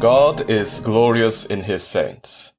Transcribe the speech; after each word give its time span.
God 0.00 0.48
is 0.48 0.78
glorious 0.80 1.44
in 1.44 1.64
his 1.64 1.82
saints. 1.82 2.52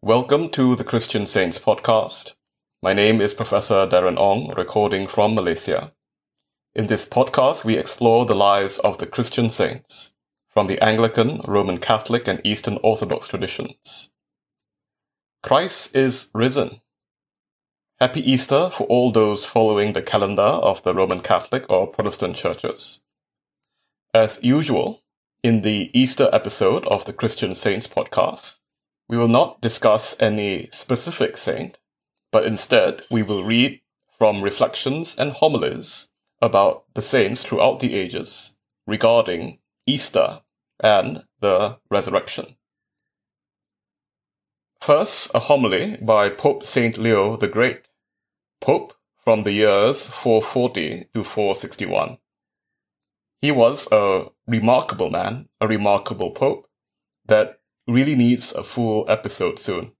Welcome 0.00 0.48
to 0.50 0.76
the 0.76 0.84
Christian 0.84 1.26
Saints 1.26 1.58
podcast. 1.58 2.34
My 2.82 2.92
name 2.92 3.20
is 3.20 3.34
Professor 3.34 3.86
Darren 3.86 4.16
Ong, 4.16 4.54
recording 4.56 5.08
from 5.08 5.34
Malaysia. 5.34 5.92
In 6.74 6.86
this 6.86 7.04
podcast, 7.04 7.64
we 7.64 7.76
explore 7.76 8.26
the 8.26 8.36
lives 8.36 8.78
of 8.78 8.98
the 8.98 9.06
Christian 9.06 9.50
saints 9.50 10.12
from 10.48 10.68
the 10.68 10.78
Anglican, 10.80 11.40
Roman 11.46 11.78
Catholic, 11.78 12.28
and 12.28 12.40
Eastern 12.44 12.78
Orthodox 12.82 13.26
traditions. 13.26 14.10
Christ 15.42 15.96
is 15.96 16.30
risen. 16.32 16.80
Happy 18.00 18.20
Easter 18.20 18.70
for 18.70 18.84
all 18.84 19.10
those 19.10 19.44
following 19.44 19.92
the 19.92 20.00
calendar 20.00 20.40
of 20.40 20.80
the 20.84 20.94
Roman 20.94 21.18
Catholic 21.18 21.64
or 21.68 21.88
Protestant 21.88 22.36
churches. 22.36 23.00
As 24.14 24.38
usual, 24.40 25.02
in 25.42 25.62
the 25.62 25.90
Easter 25.92 26.30
episode 26.32 26.86
of 26.86 27.06
the 27.06 27.12
Christian 27.12 27.56
Saints 27.56 27.88
podcast, 27.88 28.60
we 29.08 29.16
will 29.16 29.26
not 29.26 29.60
discuss 29.60 30.14
any 30.20 30.68
specific 30.70 31.36
saint, 31.36 31.78
but 32.30 32.46
instead 32.46 33.02
we 33.10 33.24
will 33.24 33.42
read 33.42 33.80
from 34.16 34.44
reflections 34.44 35.16
and 35.16 35.32
homilies 35.32 36.06
about 36.40 36.84
the 36.94 37.02
saints 37.02 37.42
throughout 37.42 37.80
the 37.80 37.96
ages 37.96 38.56
regarding 38.86 39.58
Easter 39.86 40.42
and 40.78 41.24
the 41.40 41.78
resurrection. 41.90 42.54
First, 44.80 45.32
a 45.34 45.40
homily 45.40 45.96
by 46.00 46.30
Pope 46.30 46.64
Saint 46.64 46.96
Leo 46.96 47.36
the 47.36 47.48
Great, 47.48 47.87
Pope 48.60 48.94
from 49.24 49.44
the 49.44 49.52
years 49.52 50.08
440 50.08 51.08
to 51.14 51.24
461. 51.24 52.18
He 53.40 53.52
was 53.52 53.86
a 53.92 54.26
remarkable 54.46 55.10
man, 55.10 55.48
a 55.60 55.68
remarkable 55.68 56.30
pope 56.30 56.68
that 57.26 57.60
really 57.86 58.16
needs 58.16 58.52
a 58.52 58.64
full 58.64 59.04
episode 59.08 59.58
soon. 59.58 59.92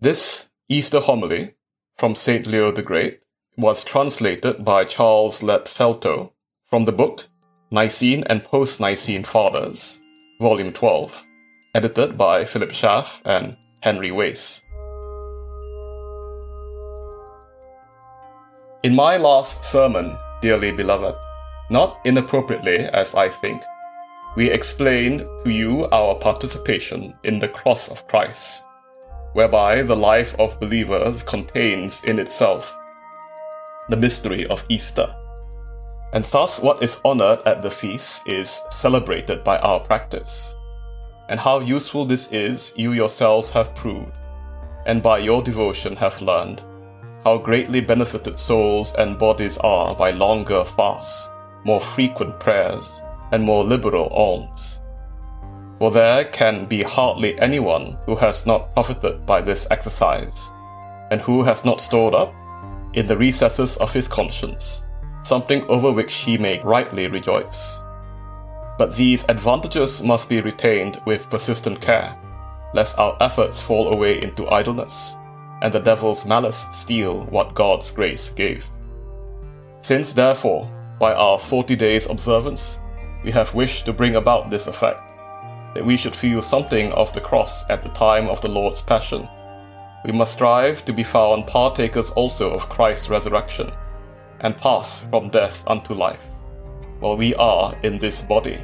This 0.00 0.50
Easter 0.68 1.00
homily 1.00 1.54
from 1.96 2.14
St. 2.14 2.46
Leo 2.46 2.72
the 2.72 2.82
Great 2.82 3.20
was 3.56 3.84
translated 3.84 4.64
by 4.64 4.84
Charles 4.84 5.42
Lett 5.42 5.66
Feltoe 5.66 6.32
from 6.70 6.84
the 6.84 6.92
book 6.92 7.26
Nicene 7.70 8.24
and 8.24 8.42
Post 8.42 8.80
Nicene 8.80 9.24
Fathers, 9.24 10.00
Volume 10.40 10.72
12, 10.72 11.22
edited 11.74 12.18
by 12.18 12.44
Philip 12.44 12.72
Schaff 12.72 13.22
and 13.24 13.56
Henry 13.80 14.10
Wace. 14.10 14.60
In 18.82 18.96
my 18.96 19.16
last 19.16 19.64
sermon, 19.64 20.18
dearly 20.40 20.72
beloved, 20.72 21.14
not 21.70 22.00
inappropriately, 22.04 22.78
as 22.78 23.14
I 23.14 23.28
think, 23.28 23.62
we 24.34 24.50
explained 24.50 25.20
to 25.44 25.50
you 25.52 25.86
our 25.92 26.16
participation 26.16 27.14
in 27.22 27.38
the 27.38 27.46
cross 27.46 27.88
of 27.88 28.04
Christ, 28.08 28.64
whereby 29.34 29.82
the 29.82 29.94
life 29.94 30.34
of 30.40 30.58
believers 30.58 31.22
contains 31.22 32.02
in 32.02 32.18
itself 32.18 32.74
the 33.88 33.96
mystery 33.96 34.48
of 34.48 34.64
Easter. 34.68 35.14
And 36.12 36.24
thus, 36.24 36.58
what 36.58 36.82
is 36.82 36.98
honored 37.04 37.38
at 37.46 37.62
the 37.62 37.70
feast 37.70 38.26
is 38.26 38.62
celebrated 38.72 39.44
by 39.44 39.58
our 39.58 39.78
practice. 39.78 40.56
And 41.28 41.38
how 41.38 41.60
useful 41.60 42.04
this 42.04 42.26
is, 42.32 42.72
you 42.74 42.94
yourselves 42.94 43.48
have 43.50 43.76
proved, 43.76 44.10
and 44.86 45.04
by 45.04 45.18
your 45.18 45.40
devotion 45.40 45.94
have 45.94 46.20
learned, 46.20 46.62
how 47.24 47.38
greatly 47.38 47.80
benefited 47.80 48.38
souls 48.38 48.92
and 48.98 49.18
bodies 49.18 49.58
are 49.58 49.94
by 49.94 50.10
longer 50.10 50.64
fasts 50.64 51.30
more 51.64 51.80
frequent 51.80 52.38
prayers, 52.40 53.02
and 53.30 53.42
more 53.42 53.64
liberal 53.64 54.08
alms. 54.08 54.80
For 55.78 55.90
there 55.90 56.24
can 56.24 56.66
be 56.66 56.82
hardly 56.82 57.38
anyone 57.40 57.96
who 58.04 58.14
has 58.16 58.46
not 58.46 58.72
profited 58.74 59.26
by 59.26 59.40
this 59.40 59.66
exercise, 59.70 60.50
and 61.10 61.20
who 61.20 61.42
has 61.42 61.64
not 61.64 61.80
stored 61.80 62.14
up, 62.14 62.32
in 62.94 63.06
the 63.06 63.16
recesses 63.16 63.76
of 63.78 63.92
his 63.92 64.06
conscience, 64.06 64.86
something 65.22 65.62
over 65.64 65.90
which 65.90 66.14
he 66.14 66.36
may 66.36 66.60
rightly 66.62 67.08
rejoice. 67.08 67.80
But 68.78 68.96
these 68.96 69.24
advantages 69.28 70.02
must 70.02 70.28
be 70.28 70.40
retained 70.40 71.00
with 71.06 71.30
persistent 71.30 71.80
care, 71.80 72.16
lest 72.74 72.98
our 72.98 73.16
efforts 73.20 73.62
fall 73.62 73.92
away 73.92 74.22
into 74.22 74.48
idleness, 74.48 75.16
and 75.62 75.72
the 75.72 75.80
devil's 75.80 76.26
malice 76.26 76.66
steal 76.72 77.24
what 77.26 77.54
God's 77.54 77.90
grace 77.90 78.28
gave. 78.30 78.68
Since, 79.80 80.12
therefore, 80.12 80.68
by 81.00 81.14
our 81.14 81.38
40 81.38 81.74
days 81.76 82.06
observance, 82.06 82.78
we 83.24 83.30
have 83.30 83.54
wished 83.54 83.86
to 83.86 83.92
bring 83.92 84.16
about 84.16 84.50
this 84.50 84.66
effect 84.66 85.00
that 85.74 85.84
we 85.84 85.96
should 85.96 86.14
feel 86.14 86.42
something 86.42 86.92
of 86.92 87.12
the 87.12 87.20
cross 87.20 87.64
at 87.70 87.82
the 87.82 87.88
time 87.90 88.28
of 88.28 88.40
the 88.40 88.50
Lord's 88.50 88.82
Passion. 88.82 89.26
We 90.04 90.12
must 90.12 90.34
strive 90.34 90.84
to 90.84 90.92
be 90.92 91.04
found 91.04 91.46
partakers 91.46 92.10
also 92.10 92.52
of 92.52 92.68
Christ's 92.68 93.08
resurrection, 93.08 93.72
and 94.40 94.56
pass 94.56 95.00
from 95.10 95.30
death 95.30 95.62
unto 95.66 95.94
life, 95.94 96.24
while 96.98 97.16
we 97.16 97.34
are 97.36 97.74
in 97.84 97.98
this 97.98 98.20
body. 98.20 98.60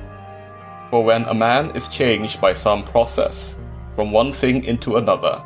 For 0.90 1.04
when 1.04 1.24
a 1.24 1.34
man 1.34 1.70
is 1.76 1.88
changed 1.88 2.40
by 2.40 2.52
some 2.52 2.84
process 2.84 3.56
from 3.94 4.10
one 4.10 4.32
thing 4.32 4.64
into 4.64 4.96
another, 4.96 5.42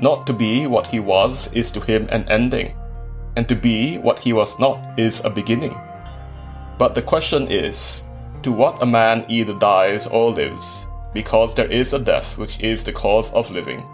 not 0.00 0.26
to 0.26 0.32
be 0.32 0.66
what 0.66 0.86
he 0.86 1.00
was 1.00 1.52
is 1.52 1.70
to 1.72 1.80
him 1.80 2.08
an 2.10 2.28
ending, 2.28 2.74
and 3.36 3.48
to 3.48 3.54
be 3.54 3.98
what 3.98 4.18
he 4.18 4.32
was 4.32 4.58
not 4.58 4.98
is 4.98 5.20
a 5.24 5.30
beginning. 5.30 5.76
But 6.78 6.94
the 6.94 7.02
question 7.02 7.48
is 7.48 8.02
to 8.42 8.52
what 8.52 8.82
a 8.82 8.86
man 8.86 9.24
either 9.28 9.58
dies 9.58 10.06
or 10.06 10.32
lives, 10.32 10.86
because 11.12 11.54
there 11.54 11.70
is 11.70 11.92
a 11.92 11.98
death 11.98 12.36
which 12.36 12.58
is 12.60 12.84
the 12.84 12.92
cause 12.92 13.32
of 13.32 13.50
living, 13.50 13.86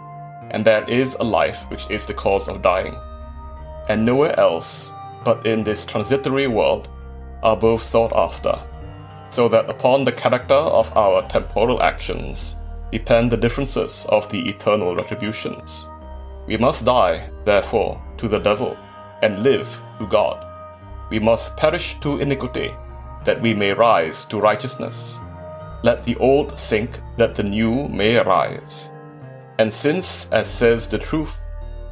and 0.51 0.65
there 0.65 0.83
is 0.89 1.15
a 1.15 1.23
life 1.23 1.69
which 1.69 1.89
is 1.89 2.05
the 2.05 2.13
cause 2.13 2.49
of 2.49 2.61
dying. 2.61 2.95
And 3.89 4.05
nowhere 4.05 4.37
else 4.39 4.91
but 5.23 5.45
in 5.45 5.63
this 5.63 5.85
transitory 5.85 6.47
world 6.47 6.89
are 7.43 7.55
both 7.55 7.83
sought 7.83 8.11
after, 8.15 8.59
so 9.29 9.47
that 9.49 9.69
upon 9.69 10.03
the 10.03 10.11
character 10.11 10.53
of 10.53 10.91
our 10.97 11.27
temporal 11.29 11.81
actions 11.81 12.57
depend 12.91 13.31
the 13.31 13.37
differences 13.37 14.05
of 14.09 14.29
the 14.29 14.47
eternal 14.49 14.95
retributions. 14.95 15.89
We 16.47 16.57
must 16.57 16.85
die, 16.85 17.29
therefore, 17.45 18.01
to 18.17 18.27
the 18.27 18.39
devil, 18.39 18.77
and 19.21 19.43
live 19.43 19.81
to 19.99 20.07
God. 20.07 20.45
We 21.09 21.19
must 21.19 21.55
perish 21.57 21.99
to 21.99 22.19
iniquity, 22.19 22.73
that 23.25 23.41
we 23.41 23.53
may 23.53 23.73
rise 23.73 24.25
to 24.25 24.39
righteousness. 24.39 25.19
Let 25.83 26.03
the 26.05 26.15
old 26.17 26.59
sink, 26.59 26.99
that 27.17 27.35
the 27.35 27.43
new 27.43 27.87
may 27.87 28.17
arise. 28.17 28.91
And 29.59 29.73
since, 29.73 30.29
as 30.31 30.49
says 30.49 30.87
the 30.87 30.97
truth, 30.97 31.37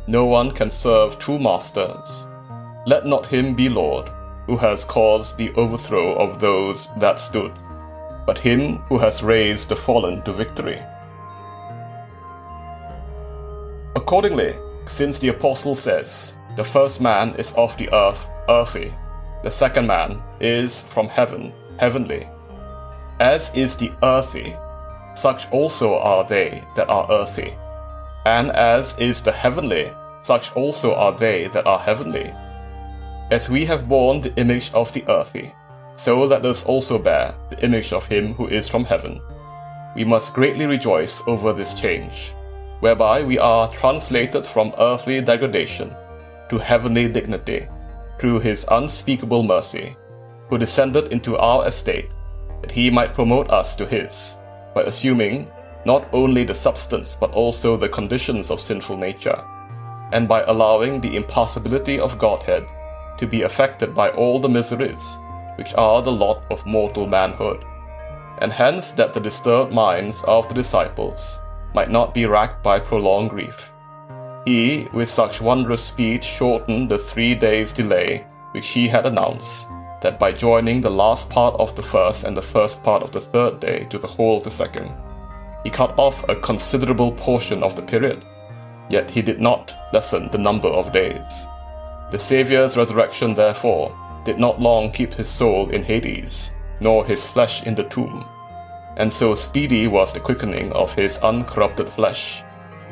no 0.07 0.25
one 0.25 0.51
can 0.51 0.69
serve 0.69 1.19
two 1.19 1.37
masters, 1.37 2.25
let 2.85 3.05
not 3.05 3.27
him 3.27 3.53
be 3.53 3.69
Lord, 3.69 4.09
who 4.47 4.57
has 4.57 4.83
caused 4.83 5.37
the 5.37 5.51
overthrow 5.53 6.15
of 6.15 6.39
those 6.39 6.89
that 6.95 7.19
stood, 7.19 7.51
but 8.29 8.37
him 8.37 8.75
who 8.89 8.99
has 8.99 9.23
raised 9.23 9.69
the 9.69 9.75
fallen 9.75 10.21
to 10.21 10.31
victory. 10.31 10.79
Accordingly, 13.95 14.53
since 14.85 15.17
the 15.17 15.29
apostle 15.29 15.73
says, 15.73 16.33
the 16.55 16.63
first 16.63 17.01
man 17.01 17.33
is 17.39 17.53
of 17.53 17.75
the 17.77 17.91
earth, 17.91 18.29
earthy, 18.47 18.93
the 19.43 19.49
second 19.49 19.87
man 19.87 20.21
is 20.39 20.83
from 20.93 21.07
heaven, 21.07 21.51
heavenly. 21.79 22.29
As 23.19 23.49
is 23.55 23.75
the 23.75 23.91
earthy, 24.03 24.55
such 25.15 25.51
also 25.51 25.97
are 25.97 26.23
they 26.23 26.63
that 26.75 26.87
are 26.87 27.11
earthy. 27.11 27.55
And 28.27 28.51
as 28.51 28.95
is 28.99 29.23
the 29.23 29.31
heavenly, 29.31 29.91
such 30.21 30.55
also 30.55 30.93
are 30.93 31.13
they 31.13 31.47
that 31.47 31.65
are 31.65 31.79
heavenly. 31.79 32.31
As 33.31 33.49
we 33.49 33.65
have 33.65 33.89
borne 33.89 34.21
the 34.21 34.35
image 34.35 34.71
of 34.75 34.93
the 34.93 35.03
earthy, 35.09 35.51
so 35.99 36.23
let 36.23 36.45
us 36.45 36.63
also 36.63 36.97
bear 36.97 37.35
the 37.49 37.61
image 37.61 37.91
of 37.91 38.07
him 38.07 38.33
who 38.35 38.47
is 38.47 38.69
from 38.69 38.85
heaven. 38.85 39.19
We 39.97 40.05
must 40.05 40.33
greatly 40.33 40.65
rejoice 40.65 41.21
over 41.27 41.51
this 41.51 41.73
change, 41.73 42.33
whereby 42.79 43.21
we 43.23 43.37
are 43.37 43.69
translated 43.69 44.45
from 44.45 44.73
earthly 44.77 45.19
degradation 45.19 45.93
to 46.49 46.57
heavenly 46.57 47.09
dignity 47.09 47.67
through 48.17 48.39
his 48.39 48.65
unspeakable 48.71 49.43
mercy, 49.43 49.97
who 50.47 50.57
descended 50.57 51.11
into 51.11 51.35
our 51.37 51.67
estate, 51.67 52.09
that 52.61 52.71
he 52.71 52.89
might 52.89 53.13
promote 53.13 53.49
us 53.49 53.75
to 53.75 53.85
his, 53.85 54.37
by 54.73 54.83
assuming 54.83 55.51
not 55.85 56.07
only 56.13 56.45
the 56.45 56.55
substance 56.55 57.13
but 57.13 57.31
also 57.31 57.75
the 57.75 57.89
conditions 57.89 58.49
of 58.49 58.61
sinful 58.61 58.95
nature, 58.95 59.43
and 60.13 60.29
by 60.29 60.43
allowing 60.43 61.01
the 61.01 61.17
impassibility 61.17 61.99
of 61.99 62.17
Godhead 62.17 62.63
to 63.17 63.27
be 63.27 63.41
affected 63.41 63.93
by 63.93 64.11
all 64.11 64.39
the 64.39 64.47
miseries 64.47 65.17
which 65.59 65.75
are 65.75 66.01
the 66.01 66.11
lot 66.25 66.41
of 66.49 66.65
mortal 66.65 67.05
manhood, 67.05 67.63
and 68.39 68.51
hence 68.51 68.91
that 68.93 69.13
the 69.13 69.19
disturbed 69.29 69.71
minds 69.71 70.23
of 70.23 70.47
the 70.47 70.55
disciples 70.55 71.39
might 71.75 71.91
not 71.91 72.15
be 72.15 72.25
racked 72.25 72.63
by 72.63 72.79
prolonged 72.79 73.29
grief 73.29 73.69
he, 74.49 74.87
with 74.93 75.09
such 75.09 75.41
wondrous 75.41 75.83
speed, 75.83 76.23
shortened 76.23 76.89
the 76.89 76.97
three 76.97 77.35
days' 77.35 77.73
delay 77.73 78.25
which 78.53 78.69
he 78.69 78.87
had 78.87 79.05
announced, 79.05 79.67
that 80.01 80.17
by 80.17 80.31
joining 80.31 80.81
the 80.81 80.89
last 80.89 81.29
part 81.29 81.53
of 81.59 81.75
the 81.75 81.83
first 81.83 82.23
and 82.23 82.35
the 82.35 82.41
first 82.41 82.81
part 82.81 83.03
of 83.03 83.11
the 83.11 83.21
third 83.21 83.59
day 83.59 83.85
to 83.91 83.99
the 83.99 84.07
whole 84.07 84.37
of 84.37 84.43
the 84.43 84.49
second, 84.49 84.91
he 85.63 85.69
cut 85.69 85.93
off 85.99 86.27
a 86.29 86.35
considerable 86.35 87.11
portion 87.11 87.61
of 87.61 87.75
the 87.75 87.81
period, 87.81 88.25
yet 88.89 89.11
he 89.11 89.21
did 89.21 89.39
not 89.39 89.75
lessen 89.93 90.31
the 90.31 90.37
number 90.37 90.69
of 90.69 90.93
days. 90.93 91.45
The 92.09 92.17
Saviour's 92.17 92.75
resurrection, 92.75 93.35
therefore, 93.35 93.95
did 94.25 94.39
not 94.39 94.61
long 94.61 94.91
keep 94.91 95.13
his 95.13 95.27
soul 95.27 95.69
in 95.69 95.83
Hades, 95.83 96.51
nor 96.79 97.05
his 97.05 97.25
flesh 97.25 97.63
in 97.63 97.75
the 97.75 97.83
tomb. 97.83 98.25
And 98.97 99.11
so 99.11 99.35
speedy 99.35 99.87
was 99.87 100.13
the 100.13 100.19
quickening 100.19 100.71
of 100.73 100.93
his 100.93 101.17
uncorrupted 101.19 101.91
flesh, 101.91 102.43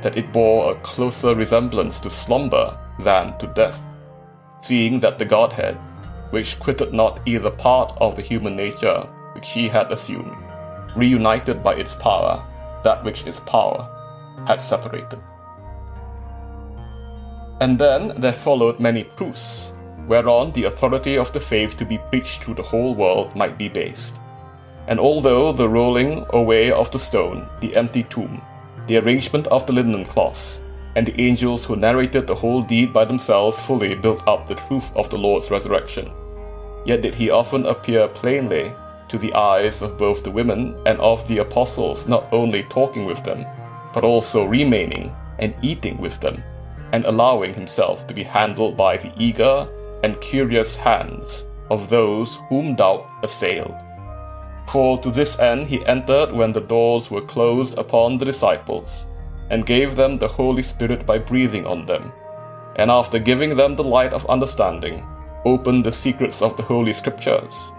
that 0.02 0.18
it 0.18 0.32
bore 0.32 0.72
a 0.72 0.80
closer 0.82 1.36
resemblance 1.36 2.00
to 2.02 2.10
slumber 2.10 2.78
than 3.00 3.38
to 3.40 3.48
death, 3.48 3.80
seeing 4.62 5.00
that 5.02 5.18
the 5.18 5.26
Godhead, 5.26 5.78
which 6.30 6.60
quitted 6.60 6.94
not 6.94 7.20
either 7.26 7.52
part 7.52 7.94
of 8.00 8.16
the 8.16 8.22
human 8.22 8.56
nature 8.56 9.08
which 9.34 9.50
he 9.50 9.68
had 9.68 9.92
assumed, 9.92 10.36
reunited 10.96 11.64
by 11.64 11.74
its 11.74 11.96
power 11.96 12.44
that 12.84 13.04
which 13.04 13.26
its 13.26 13.40
power 13.42 13.88
had 14.48 14.62
separated. 14.62 15.20
And 17.60 17.78
then 17.80 18.14
there 18.20 18.34
followed 18.34 18.80
many 18.80 19.04
proofs, 19.04 19.74
whereon 20.08 20.52
the 20.54 20.64
authority 20.64 21.18
of 21.18 21.32
the 21.34 21.40
faith 21.40 21.78
to 21.78 21.86
be 21.86 22.00
preached 22.10 22.44
through 22.44 22.56
the 22.56 22.64
whole 22.64 22.96
world 22.96 23.36
might 23.36 23.58
be 23.58 23.68
based. 23.70 24.20
And 24.88 25.00
although 25.00 25.52
the 25.52 25.68
rolling 25.68 26.26
away 26.30 26.72
of 26.72 26.90
the 26.92 27.00
stone, 27.00 27.48
the 27.60 27.76
empty 27.76 28.04
tomb, 28.04 28.42
the 28.88 28.98
arrangement 28.98 29.48
of 29.48 29.66
the 29.66 29.74
linen 29.74 30.06
cloths, 30.06 30.62
and 30.96 31.06
the 31.06 31.22
angels 31.22 31.66
who 31.66 31.76
narrated 31.76 32.26
the 32.26 32.36
whole 32.36 32.64
deed 32.64 32.92
by 32.94 33.06
themselves 33.06 33.60
fully 33.60 33.94
built 33.96 34.26
up 34.28 34.48
the 34.48 34.56
truth 34.56 34.90
of 34.96 35.10
the 35.10 35.18
Lord's 35.18 35.52
resurrection, 35.52 36.10
yet 36.86 37.02
did 37.02 37.14
he 37.14 37.30
often 37.30 37.66
appear 37.66 38.08
plainly 38.08 38.74
to 39.10 39.18
the 39.18 39.34
eyes 39.34 39.82
of 39.82 39.98
both 39.98 40.24
the 40.24 40.32
women 40.32 40.76
and 40.86 41.00
of 41.00 41.28
the 41.28 41.38
apostles, 41.40 42.08
not 42.08 42.26
only 42.32 42.64
talking 42.64 43.06
with 43.06 43.24
them, 43.24 43.46
but 43.94 44.04
also 44.04 44.46
remaining 44.46 45.14
and 45.40 45.54
eating 45.62 45.98
with 45.98 46.20
them, 46.20 46.42
and 46.94 47.06
allowing 47.06 47.54
himself 47.54 48.08
to 48.08 48.14
be 48.14 48.24
handled 48.24 48.76
by 48.76 48.98
the 48.98 49.12
eager 49.18 49.68
and 50.04 50.20
curious 50.22 50.76
hands 50.76 51.44
of 51.70 51.90
those 51.90 52.38
whom 52.50 52.76
doubt 52.76 53.06
assailed. 53.24 53.76
For 54.70 54.98
to 55.00 55.12
this 55.12 55.40
end 55.40 55.68
he 55.68 55.86
entered 55.86 56.32
when 56.32 56.52
the 56.52 56.62
doors 56.62 57.10
were 57.10 57.22
closed 57.22 57.78
upon 57.78 58.18
the 58.18 58.26
disciples, 58.26 59.08
and 59.50 59.66
gave 59.66 59.96
them 59.96 60.18
the 60.18 60.28
Holy 60.28 60.62
Spirit 60.62 61.06
by 61.06 61.18
breathing 61.18 61.66
on 61.66 61.86
them, 61.86 62.12
and 62.76 62.92
after 62.92 63.18
giving 63.18 63.56
them 63.56 63.76
the 63.76 63.84
light 63.84 64.14
of 64.14 64.26
understanding, 64.30 65.06
opened 65.46 65.86
the 65.86 65.92
secrets 65.92 66.42
of 66.42 66.58
the 66.58 66.64
Holy 66.64 66.94
Scriptures, 66.94 67.72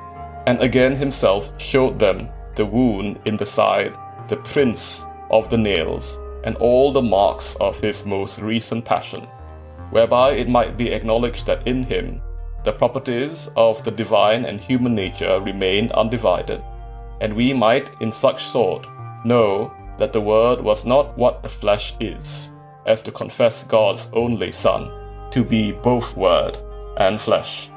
and 0.47 0.61
again 0.61 0.97
himself 0.97 1.51
showed 1.61 1.99
them 1.99 2.29
the 2.55 2.65
wound 2.65 3.21
in 3.27 3.37
the 3.37 3.47
side, 3.47 3.97
the 4.29 4.37
prints 4.39 5.05
of 5.31 5.51
the 5.51 5.59
nails, 5.59 6.19
and 6.45 6.57
all 6.57 6.91
the 6.91 7.03
marks 7.03 7.55
of 7.61 7.79
his 7.79 8.07
most 8.07 8.39
recent 8.39 8.85
passion, 8.85 9.27
whereby 9.91 10.33
it 10.33 10.49
might 10.49 10.77
be 10.77 10.91
acknowledged 10.93 11.47
that 11.47 11.67
in 11.67 11.83
him 11.83 12.21
the 12.65 12.73
properties 12.73 13.49
of 13.57 13.83
the 13.85 13.91
divine 13.91 14.45
and 14.45 14.61
human 14.61 14.95
nature 14.95 15.41
remained 15.41 15.93
undivided 15.93 16.63
and 17.21 17.35
we 17.35 17.53
might 17.53 17.91
in 18.01 18.13
such 18.13 18.45
sort 18.45 18.87
know 19.25 19.73
that 19.99 20.13
the 20.13 20.21
Word 20.21 20.61
was 20.61 20.85
not 20.85 21.17
what 21.19 21.43
the 21.43 21.49
flesh 21.49 21.95
is, 22.01 22.51
as 22.87 23.03
to 23.03 23.13
confess 23.13 23.65
God's 23.65 24.09
only 24.13 24.53
Son 24.53 24.91
to 25.31 25.45
be 25.45 25.73
both 25.73 26.17
Word 26.17 26.57
and 26.99 27.21
flesh. 27.21 27.69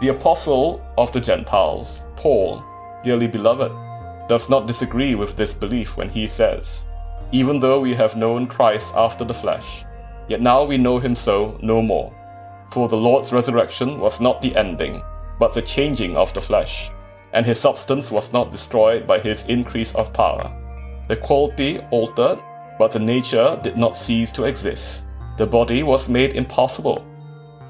The 0.00 0.08
Apostle 0.08 0.82
of 0.96 1.12
the 1.12 1.20
Gentiles, 1.20 2.02
Paul, 2.16 2.62
dearly 3.02 3.26
beloved, 3.26 3.72
does 4.28 4.48
not 4.48 4.66
disagree 4.66 5.14
with 5.14 5.36
this 5.36 5.54
belief 5.54 5.96
when 5.96 6.08
he 6.08 6.28
says, 6.28 6.84
Even 7.32 7.58
though 7.58 7.80
we 7.80 7.94
have 7.94 8.16
known 8.16 8.46
Christ 8.46 8.94
after 8.94 9.24
the 9.24 9.34
flesh, 9.34 9.84
yet 10.30 10.40
now 10.40 10.64
we 10.64 10.78
know 10.78 10.98
him 10.98 11.14
so 11.14 11.58
no 11.60 11.82
more. 11.82 12.10
For 12.72 12.88
the 12.88 12.96
Lord's 12.96 13.32
resurrection 13.32 14.00
was 14.00 14.18
not 14.18 14.40
the 14.40 14.56
ending, 14.56 15.02
but 15.38 15.52
the 15.52 15.60
changing 15.60 16.16
of 16.16 16.32
the 16.32 16.40
flesh 16.40 16.90
and 17.32 17.46
his 17.46 17.60
substance 17.60 18.10
was 18.10 18.32
not 18.32 18.50
destroyed 18.50 19.06
by 19.06 19.18
his 19.18 19.44
increase 19.44 19.94
of 19.94 20.12
power. 20.12 20.50
The 21.08 21.16
quality 21.16 21.80
altered, 21.90 22.38
but 22.78 22.92
the 22.92 22.98
nature 22.98 23.58
did 23.62 23.76
not 23.76 23.96
cease 23.96 24.32
to 24.32 24.44
exist. 24.44 25.04
The 25.36 25.46
body 25.46 25.82
was 25.82 26.08
made 26.08 26.34
impassible, 26.34 27.04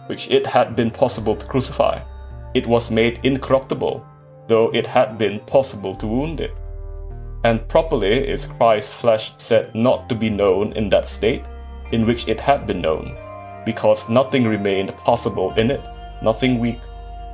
which 0.06 0.29
it 0.31 0.47
had 0.47 0.75
been 0.75 0.91
possible 0.91 1.37
to 1.37 1.47
crucify. 1.47 2.01
It 2.55 2.67
was 2.67 2.91
made 2.91 3.21
incorruptible, 3.23 4.05
though 4.49 4.71
it 4.75 4.87
had 4.87 5.19
been 5.19 5.41
possible 5.41 5.95
to 5.97 6.06
wound 6.06 6.41
it. 6.41 6.53
And 7.45 7.67
properly 7.69 8.29
is 8.29 8.47
Christ's 8.47 8.93
flesh 8.93 9.33
said 9.37 9.75
not 9.75 10.09
to 10.09 10.15
be 10.15 10.29
known 10.29 10.73
in 10.73 10.89
that 10.91 11.06
state 11.06 11.45
in 11.93 12.07
which 12.07 12.29
it 12.29 12.41
had 12.41 12.67
been 12.67 12.81
known, 12.81 13.17
because 13.65 14.09
nothing 14.09 14.47
remained 14.47 14.97
passible 14.99 15.53
in 15.55 15.71
it, 15.71 15.87
nothing 16.23 16.59
weak, 16.59 16.81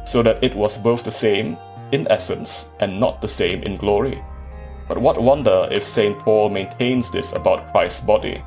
so 0.05 0.23
that 0.23 0.43
it 0.43 0.55
was 0.55 0.77
both 0.77 1.03
the 1.03 1.11
same 1.11 1.57
in 1.93 2.07
essence 2.11 2.71
and 2.81 2.99
not 2.99 3.21
the 3.21 3.29
same 3.29 3.63
in 3.63 3.77
glory. 3.77 4.23
But 4.89 4.99
what 4.99 5.21
wonder 5.21 5.69
if 5.71 5.85
St. 5.87 6.19
Paul 6.19 6.49
maintains 6.49 7.11
this 7.11 7.33
about 7.33 7.71
Christ's 7.73 8.01
body, 8.01 8.43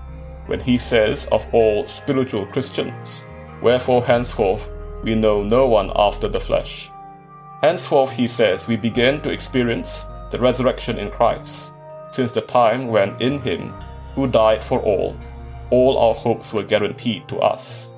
when 0.46 0.60
he 0.60 0.78
says 0.78 1.28
of 1.32 1.46
all 1.54 1.86
spiritual 1.86 2.46
Christians, 2.48 3.24
Wherefore 3.62 4.04
henceforth 4.04 4.70
we 5.04 5.16
know 5.16 5.44
no 5.44 5.68
one 5.68 5.92
after 5.96 6.28
the 6.28 6.40
flesh. 6.40 6.90
Henceforth, 7.62 8.12
he 8.12 8.28
says, 8.28 8.68
we 8.68 8.78
begin 8.78 9.22
to 9.22 9.32
experience 9.32 10.06
the 10.32 10.40
resurrection 10.40 10.98
in 10.98 11.10
Christ, 11.10 11.74
since 12.12 12.32
the 12.32 12.42
time 12.42 12.88
when 12.88 13.16
in 13.22 13.42
him, 13.42 13.74
who 14.16 14.28
died 14.28 14.64
for 14.64 14.80
all, 14.80 15.16
all 15.72 15.98
our 15.98 16.14
hopes 16.14 16.54
were 16.54 16.64
guaranteed 16.64 17.28
to 17.30 17.40
us. 17.40 17.92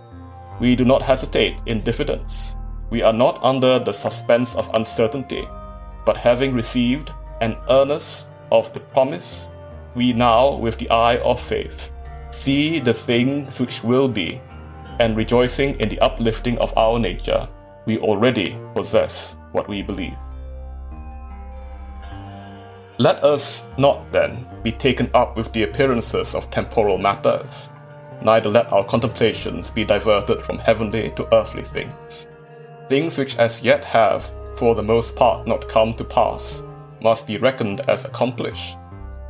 We 0.59 0.75
do 0.75 0.85
not 0.85 1.01
hesitate 1.01 1.59
in 1.65 1.81
diffidence 1.81 2.55
we 2.91 3.01
are 3.01 3.13
not 3.13 3.39
under 3.41 3.79
the 3.79 3.93
suspense 3.93 4.53
of 4.55 4.69
uncertainty, 4.73 5.47
but 6.05 6.17
having 6.17 6.53
received 6.53 7.11
an 7.39 7.55
earnest 7.69 8.27
of 8.51 8.71
the 8.73 8.81
promise, 8.81 9.47
we 9.95 10.11
now, 10.11 10.55
with 10.55 10.77
the 10.77 10.89
eye 10.89 11.17
of 11.19 11.39
faith, 11.39 11.89
see 12.31 12.79
the 12.79 12.93
things 12.93 13.61
which 13.61 13.81
will 13.81 14.09
be, 14.09 14.41
and 14.99 15.15
rejoicing 15.15 15.79
in 15.79 15.87
the 15.87 15.99
uplifting 16.01 16.57
of 16.59 16.77
our 16.77 16.99
nature, 16.99 17.47
we 17.85 17.97
already 17.99 18.55
possess 18.75 19.37
what 19.53 19.69
we 19.69 19.81
believe. 19.81 20.17
Let 23.01 23.23
us 23.23 23.65
not 23.79 24.11
then 24.11 24.45
be 24.61 24.71
taken 24.71 25.09
up 25.15 25.35
with 25.35 25.51
the 25.53 25.63
appearances 25.63 26.35
of 26.35 26.51
temporal 26.51 26.99
matters, 26.99 27.67
neither 28.21 28.47
let 28.47 28.71
our 28.71 28.83
contemplations 28.83 29.71
be 29.71 29.83
diverted 29.83 30.43
from 30.43 30.59
heavenly 30.59 31.09
to 31.15 31.33
earthly 31.33 31.63
things 31.63 32.27
things 32.89 33.17
which 33.17 33.37
as 33.37 33.63
yet 33.63 33.83
have, 33.85 34.29
for 34.55 34.75
the 34.75 34.83
most 34.83 35.15
part, 35.15 35.47
not 35.47 35.67
come 35.67 35.95
to 35.95 36.03
pass, 36.03 36.61
must 37.01 37.25
be 37.25 37.37
reckoned 37.37 37.79
as 37.87 38.05
accomplished, 38.05 38.75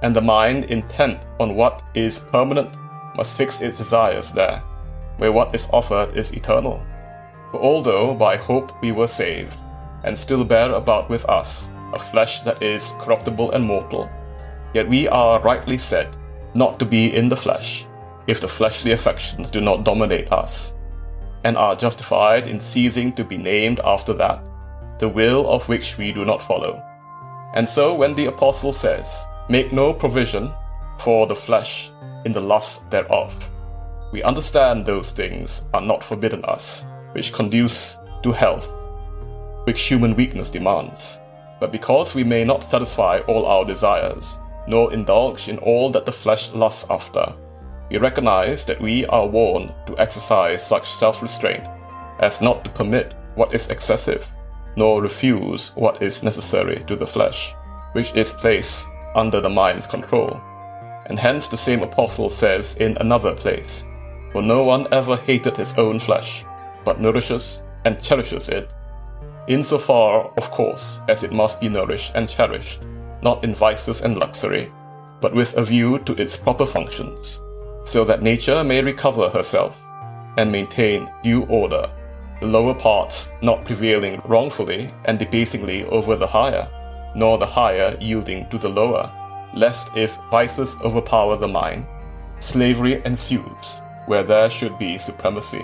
and 0.01 0.13
the 0.13 0.27
mind 0.35 0.65
intent 0.65 1.19
on 1.39 1.55
what 1.55 1.81
is 1.93 2.19
permanent 2.19 2.75
must 3.15 3.37
fix 3.37 3.61
its 3.61 3.77
desires 3.77 4.33
there, 4.33 4.59
where 5.17 5.31
what 5.31 5.55
is 5.55 5.69
offered 5.71 6.17
is 6.17 6.31
eternal. 6.31 6.83
For 7.51 7.61
although 7.61 8.15
by 8.15 8.35
hope 8.35 8.73
we 8.81 8.91
were 8.91 9.07
saved, 9.07 9.55
and 10.03 10.19
still 10.19 10.43
bear 10.43 10.73
about 10.73 11.09
with 11.09 11.23
us 11.29 11.69
a 11.93 11.99
flesh 11.99 12.41
that 12.41 12.61
is 12.61 12.93
corruptible 12.99 13.51
and 13.51 13.63
mortal, 13.63 14.09
yet 14.73 14.87
we 14.87 15.07
are 15.07 15.41
rightly 15.41 15.77
said 15.77 16.15
not 16.53 16.79
to 16.79 16.85
be 16.85 17.15
in 17.15 17.29
the 17.29 17.35
flesh, 17.35 17.85
if 18.27 18.41
the 18.41 18.47
fleshly 18.47 18.91
affections 18.91 19.49
do 19.49 19.61
not 19.61 19.83
dominate 19.83 20.31
us 20.31 20.73
and 21.43 21.57
are 21.57 21.75
justified 21.75 22.47
in 22.47 22.59
ceasing 22.59 23.11
to 23.13 23.23
be 23.23 23.37
named 23.37 23.79
after 23.83 24.13
that, 24.13 24.43
the 24.99 25.09
will 25.09 25.49
of 25.49 25.67
which 25.67 25.97
we 25.97 26.11
do 26.11 26.23
not 26.25 26.41
follow. 26.41 26.81
And 27.55 27.67
so 27.67 27.95
when 27.95 28.15
the 28.15 28.27
apostle 28.27 28.73
says, 28.73 29.25
Make 29.49 29.73
no 29.73 29.93
provision 29.93 30.53
for 30.99 31.27
the 31.27 31.35
flesh 31.35 31.91
in 32.25 32.31
the 32.31 32.39
lust 32.39 32.89
thereof, 32.89 33.33
we 34.13 34.23
understand 34.23 34.85
those 34.85 35.11
things 35.11 35.63
are 35.73 35.81
not 35.81 36.03
forbidden 36.03 36.45
us, 36.45 36.85
which 37.13 37.33
conduce 37.33 37.97
to 38.23 38.31
health, 38.31 38.67
which 39.65 39.81
human 39.81 40.15
weakness 40.15 40.49
demands. 40.49 41.19
But 41.61 41.71
because 41.71 42.15
we 42.15 42.23
may 42.23 42.43
not 42.43 42.63
satisfy 42.63 43.19
all 43.27 43.45
our 43.45 43.63
desires, 43.63 44.39
nor 44.67 44.91
indulge 44.91 45.47
in 45.47 45.59
all 45.59 45.91
that 45.91 46.07
the 46.07 46.11
flesh 46.11 46.51
lusts 46.53 46.87
after, 46.89 47.35
we 47.91 47.99
recognize 47.99 48.65
that 48.65 48.81
we 48.81 49.05
are 49.05 49.27
warned 49.27 49.71
to 49.85 49.95
exercise 49.99 50.65
such 50.65 50.89
self 50.89 51.21
restraint 51.21 51.63
as 52.19 52.41
not 52.41 52.63
to 52.63 52.71
permit 52.71 53.13
what 53.35 53.53
is 53.53 53.67
excessive, 53.67 54.25
nor 54.75 55.03
refuse 55.03 55.71
what 55.75 56.01
is 56.01 56.23
necessary 56.23 56.83
to 56.87 56.95
the 56.95 57.05
flesh, 57.05 57.53
which 57.91 58.11
is 58.15 58.33
placed 58.33 58.87
under 59.13 59.39
the 59.39 59.49
mind's 59.49 59.85
control. 59.85 60.41
And 61.05 61.19
hence 61.19 61.47
the 61.47 61.57
same 61.57 61.83
apostle 61.83 62.31
says 62.31 62.75
in 62.79 62.97
another 62.97 63.35
place, 63.35 63.85
For 64.31 64.41
no 64.41 64.63
one 64.63 64.87
ever 64.91 65.15
hated 65.15 65.57
his 65.57 65.77
own 65.77 65.99
flesh, 65.99 66.43
but 66.85 66.99
nourishes 66.99 67.61
and 67.85 68.01
cherishes 68.01 68.49
it, 68.49 68.71
insofar, 69.53 70.31
of 70.37 70.51
course, 70.51 70.99
as 71.09 71.23
it 71.23 71.31
must 71.31 71.59
be 71.59 71.69
nourished 71.69 72.11
and 72.15 72.29
cherished, 72.29 72.79
not 73.21 73.43
in 73.43 73.55
vices 73.55 74.01
and 74.01 74.17
luxury, 74.17 74.71
but 75.19 75.33
with 75.33 75.55
a 75.57 75.63
view 75.63 75.99
to 75.99 76.13
its 76.13 76.35
proper 76.35 76.65
functions, 76.65 77.39
so 77.83 78.03
that 78.03 78.21
nature 78.21 78.63
may 78.63 78.81
recover 78.81 79.29
herself 79.29 79.79
and 80.37 80.51
maintain 80.51 81.09
due 81.23 81.43
order, 81.45 81.89
the 82.39 82.47
lower 82.47 82.73
parts 82.73 83.31
not 83.41 83.65
prevailing 83.65 84.21
wrongfully 84.25 84.93
and 85.05 85.19
debasingly 85.19 85.85
over 85.85 86.15
the 86.15 86.27
higher, 86.27 86.67
nor 87.15 87.37
the 87.37 87.45
higher 87.45 87.95
yielding 87.99 88.49
to 88.49 88.57
the 88.57 88.69
lower, 88.69 89.11
lest 89.53 89.95
if 89.95 90.17
vices 90.31 90.75
overpower 90.83 91.35
the 91.35 91.47
mind, 91.47 91.85
slavery 92.39 93.01
ensues 93.05 93.79
where 94.07 94.23
there 94.23 94.49
should 94.49 94.77
be 94.79 94.97
supremacy. 94.97 95.63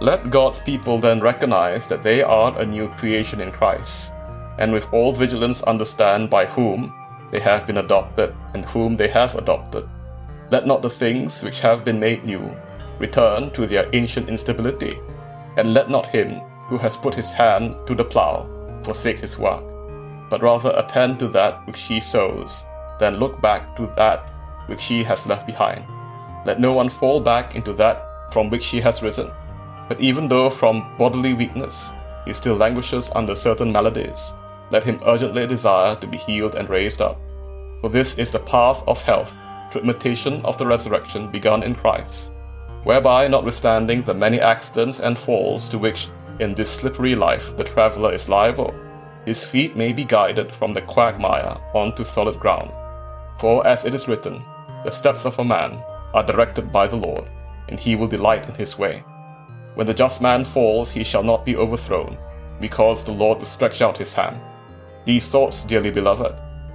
Let 0.00 0.30
God's 0.30 0.60
people 0.60 0.98
then 0.98 1.20
recognize 1.20 1.88
that 1.88 2.04
they 2.04 2.22
are 2.22 2.56
a 2.56 2.64
new 2.64 2.86
creation 2.90 3.40
in 3.40 3.50
Christ, 3.50 4.12
and 4.58 4.72
with 4.72 4.86
all 4.92 5.12
vigilance 5.12 5.60
understand 5.62 6.30
by 6.30 6.46
whom 6.46 6.94
they 7.32 7.40
have 7.40 7.66
been 7.66 7.78
adopted 7.78 8.32
and 8.54 8.64
whom 8.64 8.96
they 8.96 9.08
have 9.08 9.34
adopted. 9.34 9.88
Let 10.52 10.66
not 10.68 10.82
the 10.82 10.90
things 10.90 11.42
which 11.42 11.58
have 11.60 11.84
been 11.84 11.98
made 11.98 12.24
new 12.24 12.54
return 13.00 13.50
to 13.50 13.66
their 13.66 13.88
ancient 13.92 14.28
instability, 14.28 15.00
and 15.56 15.74
let 15.74 15.90
not 15.90 16.06
him 16.06 16.40
who 16.68 16.78
has 16.78 16.96
put 16.96 17.14
his 17.14 17.32
hand 17.32 17.74
to 17.88 17.94
the 17.96 18.04
plough 18.04 18.46
forsake 18.84 19.18
his 19.18 19.36
work, 19.36 19.64
but 20.30 20.42
rather 20.42 20.72
attend 20.76 21.18
to 21.18 21.28
that 21.28 21.66
which 21.66 21.80
he 21.82 21.98
sows, 21.98 22.64
than 23.00 23.18
look 23.18 23.40
back 23.40 23.76
to 23.76 23.92
that 23.96 24.20
which 24.66 24.84
he 24.84 25.02
has 25.02 25.26
left 25.26 25.44
behind. 25.44 25.84
Let 26.46 26.60
no 26.60 26.72
one 26.72 26.88
fall 26.88 27.18
back 27.18 27.56
into 27.56 27.72
that 27.74 28.32
from 28.32 28.48
which 28.48 28.68
he 28.68 28.80
has 28.80 29.02
risen. 29.02 29.30
But 29.88 30.00
even 30.00 30.28
though 30.28 30.50
from 30.50 30.86
bodily 30.98 31.34
weakness 31.34 31.90
he 32.24 32.34
still 32.34 32.56
languishes 32.56 33.10
under 33.14 33.34
certain 33.34 33.72
maladies, 33.72 34.34
let 34.70 34.84
him 34.84 35.00
urgently 35.06 35.46
desire 35.46 35.96
to 35.96 36.06
be 36.06 36.18
healed 36.18 36.54
and 36.54 36.68
raised 36.68 37.00
up. 37.00 37.18
For 37.80 37.88
this 37.88 38.14
is 38.18 38.30
the 38.30 38.38
path 38.38 38.82
of 38.86 39.02
health 39.02 39.32
through 39.70 39.82
imitation 39.82 40.44
of 40.44 40.58
the 40.58 40.66
resurrection 40.66 41.30
begun 41.30 41.62
in 41.62 41.74
Christ, 41.74 42.30
whereby, 42.84 43.28
notwithstanding 43.28 44.02
the 44.02 44.14
many 44.14 44.40
accidents 44.40 45.00
and 45.00 45.18
falls 45.18 45.68
to 45.70 45.78
which 45.78 46.08
in 46.40 46.54
this 46.54 46.70
slippery 46.70 47.14
life 47.14 47.56
the 47.56 47.64
traveller 47.64 48.12
is 48.12 48.28
liable, 48.28 48.74
his 49.24 49.44
feet 49.44 49.76
may 49.76 49.92
be 49.92 50.04
guided 50.04 50.54
from 50.54 50.72
the 50.72 50.82
quagmire 50.82 51.56
onto 51.74 52.04
solid 52.04 52.38
ground. 52.38 52.70
For 53.38 53.66
as 53.66 53.84
it 53.84 53.94
is 53.94 54.08
written, 54.08 54.42
the 54.84 54.90
steps 54.90 55.24
of 55.24 55.38
a 55.38 55.44
man 55.44 55.82
are 56.14 56.24
directed 56.24 56.72
by 56.72 56.86
the 56.86 56.96
Lord, 56.96 57.24
and 57.68 57.78
he 57.78 57.96
will 57.96 58.08
delight 58.08 58.48
in 58.48 58.54
his 58.54 58.78
way. 58.78 59.04
When 59.78 59.86
the 59.86 59.94
just 59.94 60.20
man 60.20 60.44
falls, 60.44 60.90
he 60.90 61.04
shall 61.04 61.22
not 61.22 61.44
be 61.44 61.54
overthrown, 61.54 62.18
because 62.60 63.04
the 63.04 63.12
Lord 63.12 63.38
will 63.38 63.44
stretch 63.44 63.80
out 63.80 63.96
his 63.96 64.12
hand. 64.12 64.40
These 65.04 65.28
thoughts, 65.28 65.62
dearly 65.62 65.92
beloved, 65.92 66.34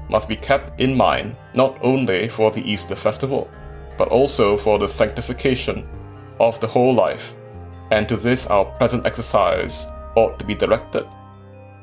must 0.09 0.29
be 0.29 0.37
kept 0.37 0.79
in 0.79 0.95
mind 0.95 1.35
not 1.53 1.77
only 1.81 2.29
for 2.29 2.49
the 2.49 2.63
Easter 2.63 2.95
festival, 2.95 3.49
but 3.97 4.07
also 4.07 4.55
for 4.55 4.79
the 4.79 4.87
sanctification 4.87 5.85
of 6.39 6.61
the 6.61 6.67
whole 6.67 6.93
life, 6.93 7.33
and 7.91 8.07
to 8.07 8.15
this 8.15 8.47
our 8.47 8.63
present 8.77 9.05
exercise 9.05 9.85
ought 10.15 10.39
to 10.39 10.45
be 10.45 10.55
directed. 10.55 11.05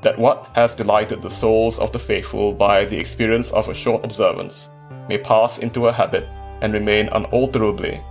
That 0.01 0.19
what 0.19 0.47
has 0.55 0.75
delighted 0.75 1.21
the 1.21 1.29
souls 1.29 1.79
of 1.79 1.93
the 1.93 1.99
faithful 1.99 2.55
by 2.55 2.87
the 2.87 2.97
experience 2.97 3.51
of 3.51 3.69
a 3.69 3.75
short 3.75 4.07
observance 4.07 4.71
may 5.07 5.19
pass 5.19 5.59
into 5.59 5.87
a 5.87 5.93
habit 5.93 6.25
and 6.63 6.73
remain 6.73 7.11
unalterably, 7.11 8.03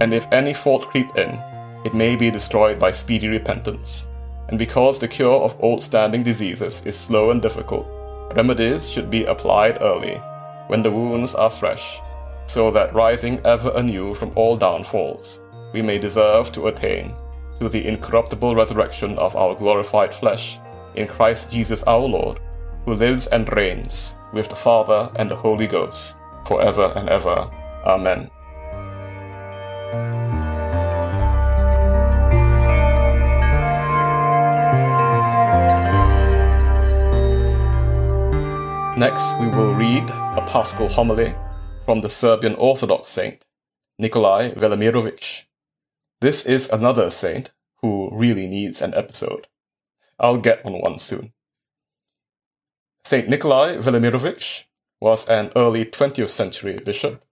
and 0.00 0.14
if 0.14 0.24
any 0.30 0.54
fault 0.54 0.86
creep 0.86 1.08
in, 1.16 1.42
it 1.84 1.94
may 1.94 2.16
be 2.16 2.30
destroyed 2.30 2.78
by 2.78 2.92
speedy 2.92 3.28
repentance. 3.28 4.06
And 4.48 4.58
because 4.58 4.98
the 4.98 5.08
cure 5.08 5.40
of 5.40 5.56
old 5.62 5.82
standing 5.82 6.22
diseases 6.22 6.82
is 6.84 6.96
slow 6.96 7.30
and 7.30 7.40
difficult, 7.40 7.86
remedies 8.34 8.88
should 8.88 9.10
be 9.10 9.24
applied 9.24 9.80
early, 9.80 10.16
when 10.68 10.82
the 10.82 10.90
wounds 10.90 11.34
are 11.34 11.50
fresh, 11.50 11.98
so 12.46 12.70
that 12.70 12.94
rising 12.94 13.40
ever 13.44 13.72
anew 13.74 14.14
from 14.14 14.32
all 14.34 14.56
downfalls, 14.56 15.40
we 15.72 15.82
may 15.82 15.98
deserve 15.98 16.52
to 16.52 16.68
attain 16.68 17.14
to 17.60 17.68
the 17.68 17.86
incorruptible 17.86 18.54
resurrection 18.54 19.18
of 19.18 19.34
our 19.36 19.54
glorified 19.54 20.12
flesh 20.14 20.58
in 20.94 21.06
Christ 21.06 21.50
Jesus 21.50 21.82
our 21.84 22.00
Lord, 22.00 22.38
who 22.84 22.94
lives 22.94 23.26
and 23.28 23.48
reigns 23.58 24.14
with 24.32 24.48
the 24.48 24.56
Father 24.56 25.10
and 25.16 25.30
the 25.30 25.36
Holy 25.36 25.66
Ghost, 25.66 26.16
forever 26.46 26.92
and 26.96 27.08
ever. 27.08 27.48
Amen. 27.86 28.30
Next, 38.96 39.38
we 39.38 39.48
will 39.48 39.74
read 39.74 40.10
a 40.10 40.44
Paschal 40.46 40.86
homily 40.86 41.34
from 41.86 42.02
the 42.02 42.10
Serbian 42.10 42.54
Orthodox 42.56 43.08
saint, 43.08 43.46
Nikolai 43.98 44.50
Velimirovic. 44.50 45.44
This 46.20 46.44
is 46.44 46.68
another 46.68 47.10
saint 47.10 47.52
who 47.80 48.10
really 48.12 48.46
needs 48.46 48.82
an 48.82 48.92
episode. 48.92 49.48
I'll 50.18 50.36
get 50.36 50.62
on 50.66 50.82
one 50.82 50.98
soon. 50.98 51.32
Saint 53.06 53.30
Nikolai 53.30 53.78
Velimirovic 53.78 54.64
was 55.00 55.26
an 55.26 55.52
early 55.56 55.86
20th 55.86 56.28
century 56.28 56.78
bishop 56.78 57.24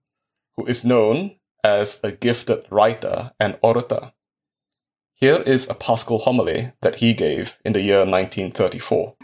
who 0.56 0.64
is 0.64 0.82
known 0.82 1.36
as 1.62 2.00
a 2.02 2.10
gifted 2.10 2.64
writer 2.70 3.32
and 3.38 3.58
orator. 3.62 4.12
Here 5.14 5.42
is 5.42 5.68
a 5.68 5.74
Paschal 5.74 6.20
homily 6.20 6.72
that 6.80 7.00
he 7.00 7.12
gave 7.12 7.58
in 7.66 7.74
the 7.74 7.82
year 7.82 8.06
1934. 8.06 9.14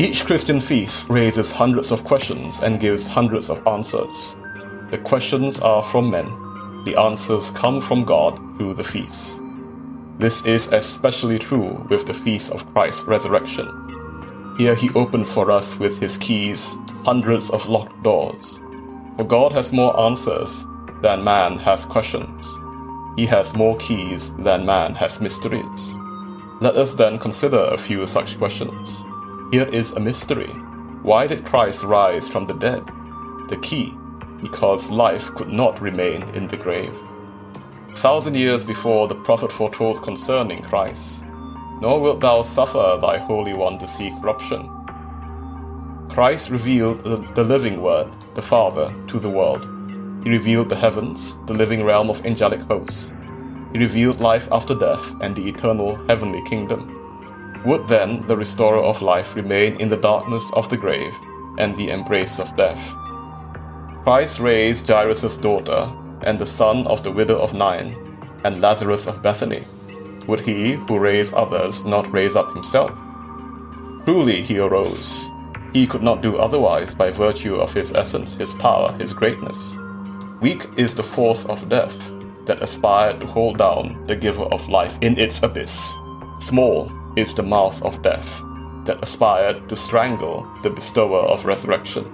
Each 0.00 0.24
Christian 0.24 0.60
feast 0.60 1.10
raises 1.10 1.50
hundreds 1.50 1.90
of 1.90 2.04
questions 2.04 2.62
and 2.62 2.78
gives 2.78 3.08
hundreds 3.08 3.50
of 3.50 3.66
answers. 3.66 4.36
The 4.90 4.98
questions 4.98 5.58
are 5.58 5.82
from 5.82 6.08
men, 6.08 6.26
the 6.84 6.94
answers 6.94 7.50
come 7.50 7.80
from 7.80 8.04
God 8.04 8.36
through 8.56 8.74
the 8.74 8.84
feasts. 8.84 9.40
This 10.20 10.44
is 10.46 10.68
especially 10.68 11.40
true 11.40 11.84
with 11.90 12.06
the 12.06 12.14
feast 12.14 12.52
of 12.52 12.64
Christ's 12.72 13.08
resurrection. 13.08 14.54
Here 14.56 14.76
he 14.76 14.88
opens 14.90 15.32
for 15.32 15.50
us 15.50 15.76
with 15.80 15.98
his 15.98 16.16
keys 16.16 16.76
hundreds 17.04 17.50
of 17.50 17.68
locked 17.68 18.00
doors. 18.04 18.60
For 19.16 19.24
God 19.24 19.50
has 19.50 19.72
more 19.72 19.98
answers 19.98 20.64
than 21.02 21.24
man 21.24 21.58
has 21.58 21.84
questions. 21.84 22.56
He 23.16 23.26
has 23.26 23.52
more 23.52 23.76
keys 23.78 24.32
than 24.36 24.64
man 24.64 24.94
has 24.94 25.20
mysteries. 25.20 25.94
Let 26.60 26.76
us 26.76 26.94
then 26.94 27.18
consider 27.18 27.64
a 27.64 27.76
few 27.76 28.06
such 28.06 28.38
questions. 28.38 29.04
Here 29.50 29.66
is 29.68 29.92
a 29.92 30.00
mystery. 30.00 30.50
Why 31.02 31.26
did 31.26 31.46
Christ 31.46 31.82
rise 31.82 32.28
from 32.28 32.46
the 32.46 32.52
dead? 32.52 32.86
The 33.48 33.56
key, 33.62 33.94
because 34.42 34.90
life 34.90 35.32
could 35.36 35.48
not 35.48 35.80
remain 35.80 36.22
in 36.34 36.48
the 36.48 36.58
grave. 36.58 36.92
A 37.88 37.96
thousand 37.96 38.36
years 38.36 38.62
before 38.66 39.08
the 39.08 39.14
prophet 39.14 39.50
foretold 39.50 40.02
concerning 40.02 40.62
Christ, 40.62 41.24
nor 41.80 41.98
wilt 41.98 42.20
thou 42.20 42.42
suffer 42.42 42.98
thy 43.00 43.16
Holy 43.16 43.54
One 43.54 43.78
to 43.78 43.88
see 43.88 44.10
corruption. 44.20 44.68
Christ 46.10 46.50
revealed 46.50 47.02
the 47.34 47.44
living 47.44 47.80
Word, 47.80 48.14
the 48.34 48.42
Father, 48.42 48.94
to 49.06 49.18
the 49.18 49.30
world. 49.30 49.66
He 50.24 50.30
revealed 50.30 50.68
the 50.68 50.76
heavens, 50.76 51.38
the 51.46 51.54
living 51.54 51.82
realm 51.82 52.10
of 52.10 52.22
angelic 52.26 52.60
hosts. 52.64 53.14
He 53.72 53.78
revealed 53.78 54.20
life 54.20 54.46
after 54.52 54.74
death 54.74 55.10
and 55.22 55.34
the 55.34 55.48
eternal 55.48 55.96
heavenly 56.06 56.42
kingdom. 56.44 56.97
Would 57.64 57.88
then 57.88 58.24
the 58.26 58.36
restorer 58.36 58.80
of 58.80 59.02
life 59.02 59.34
remain 59.34 59.80
in 59.80 59.88
the 59.88 59.96
darkness 59.96 60.50
of 60.52 60.68
the 60.68 60.76
grave 60.76 61.14
and 61.58 61.76
the 61.76 61.90
embrace 61.90 62.38
of 62.38 62.54
death? 62.56 62.94
Christ 64.04 64.38
raised 64.38 64.86
Jairus' 64.88 65.36
daughter 65.36 65.92
and 66.22 66.38
the 66.38 66.46
son 66.46 66.86
of 66.86 67.02
the 67.02 67.10
widow 67.10 67.38
of 67.38 67.54
Nain 67.54 67.96
and 68.44 68.60
Lazarus 68.60 69.06
of 69.06 69.22
Bethany. 69.22 69.66
Would 70.28 70.40
he 70.40 70.74
who 70.74 70.98
raised 70.98 71.34
others 71.34 71.84
not 71.84 72.12
raise 72.12 72.36
up 72.36 72.52
himself? 72.54 72.92
Truly 74.04 74.42
he 74.42 74.58
arose. 74.58 75.28
He 75.72 75.86
could 75.86 76.02
not 76.02 76.22
do 76.22 76.38
otherwise 76.38 76.94
by 76.94 77.10
virtue 77.10 77.56
of 77.56 77.74
his 77.74 77.92
essence, 77.92 78.36
his 78.36 78.54
power, 78.54 78.96
his 78.98 79.12
greatness. 79.12 79.76
Weak 80.40 80.66
is 80.76 80.94
the 80.94 81.02
force 81.02 81.44
of 81.46 81.68
death 81.68 82.10
that 82.46 82.62
aspired 82.62 83.20
to 83.20 83.26
hold 83.26 83.58
down 83.58 84.06
the 84.06 84.16
giver 84.16 84.44
of 84.44 84.68
life 84.68 84.96
in 85.02 85.18
its 85.18 85.42
abyss. 85.42 85.92
Small 86.40 86.90
is 87.18 87.34
the 87.34 87.42
mouth 87.42 87.82
of 87.82 88.00
death 88.00 88.40
that 88.84 89.02
aspired 89.02 89.68
to 89.68 89.74
strangle 89.74 90.46
the 90.62 90.70
bestower 90.70 91.18
of 91.18 91.44
resurrection. 91.44 92.06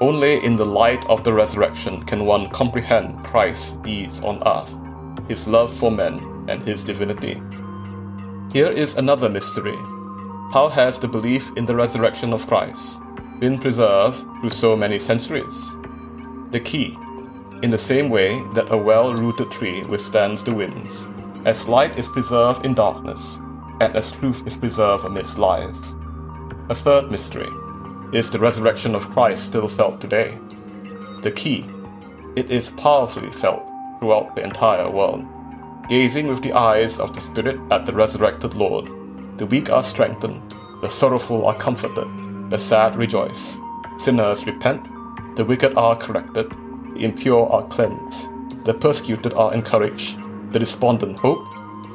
Only 0.00 0.42
in 0.44 0.56
the 0.56 0.64
light 0.64 1.04
of 1.06 1.24
the 1.24 1.32
resurrection 1.32 2.04
can 2.04 2.24
one 2.24 2.48
comprehend 2.50 3.24
Christ's 3.24 3.72
deeds 3.78 4.22
on 4.22 4.40
earth, 4.46 4.72
his 5.28 5.48
love 5.48 5.72
for 5.74 5.90
men, 5.90 6.46
and 6.48 6.62
his 6.62 6.84
divinity. 6.84 7.42
Here 8.52 8.70
is 8.70 8.94
another 8.94 9.28
mystery. 9.28 9.76
How 10.52 10.70
has 10.72 11.00
the 11.00 11.08
belief 11.08 11.50
in 11.56 11.66
the 11.66 11.74
resurrection 11.74 12.32
of 12.32 12.46
Christ 12.46 13.00
been 13.40 13.58
preserved 13.58 14.24
through 14.40 14.50
so 14.50 14.76
many 14.76 15.00
centuries? 15.00 15.74
The 16.52 16.60
key 16.60 16.96
in 17.64 17.70
the 17.72 17.78
same 17.78 18.10
way 18.10 18.40
that 18.54 18.70
a 18.70 18.76
well 18.76 19.12
rooted 19.12 19.50
tree 19.50 19.82
withstands 19.82 20.44
the 20.44 20.54
winds, 20.54 21.08
as 21.44 21.68
light 21.68 21.98
is 21.98 22.08
preserved 22.08 22.64
in 22.64 22.74
darkness, 22.74 23.40
and 23.80 23.94
as 23.96 24.12
truth 24.12 24.46
is 24.46 24.56
preserved 24.56 25.04
amidst 25.04 25.38
lies. 25.38 25.94
A 26.68 26.74
third 26.74 27.10
mystery 27.10 27.50
is 28.12 28.30
the 28.30 28.38
resurrection 28.38 28.94
of 28.94 29.10
Christ 29.10 29.44
still 29.44 29.68
felt 29.68 30.00
today. 30.00 30.38
The 31.22 31.32
key, 31.32 31.68
it 32.36 32.50
is 32.50 32.70
powerfully 32.70 33.30
felt 33.30 33.68
throughout 33.98 34.34
the 34.34 34.42
entire 34.42 34.90
world. 34.90 35.24
Gazing 35.88 36.28
with 36.28 36.42
the 36.42 36.52
eyes 36.52 36.98
of 36.98 37.12
the 37.12 37.20
Spirit 37.20 37.60
at 37.70 37.86
the 37.86 37.92
resurrected 37.92 38.54
Lord, 38.54 38.90
the 39.38 39.46
weak 39.46 39.70
are 39.70 39.82
strengthened, 39.82 40.54
the 40.80 40.88
sorrowful 40.88 41.46
are 41.46 41.56
comforted, 41.56 42.08
the 42.50 42.58
sad 42.58 42.96
rejoice, 42.96 43.56
sinners 43.98 44.46
repent, 44.46 44.88
the 45.36 45.44
wicked 45.44 45.74
are 45.76 45.96
corrected, 45.96 46.50
the 46.94 47.04
impure 47.04 47.48
are 47.50 47.66
cleansed, 47.68 48.28
the 48.64 48.74
persecuted 48.74 49.34
are 49.34 49.52
encouraged, 49.52 50.16
the 50.52 50.58
despondent 50.58 51.18
hope, 51.18 51.44